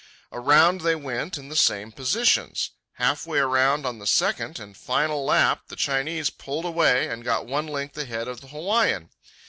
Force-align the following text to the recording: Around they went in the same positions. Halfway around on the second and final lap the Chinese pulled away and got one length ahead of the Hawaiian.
Around 0.31 0.81
they 0.81 0.95
went 0.95 1.37
in 1.37 1.49
the 1.49 1.55
same 1.55 1.91
positions. 1.91 2.71
Halfway 2.93 3.37
around 3.37 3.85
on 3.85 3.99
the 3.99 4.07
second 4.07 4.57
and 4.59 4.75
final 4.75 5.23
lap 5.25 5.67
the 5.67 5.75
Chinese 5.75 6.31
pulled 6.31 6.65
away 6.65 7.07
and 7.07 7.23
got 7.23 7.45
one 7.45 7.67
length 7.67 7.99
ahead 7.99 8.27
of 8.27 8.41
the 8.41 8.47
Hawaiian. 8.47 9.11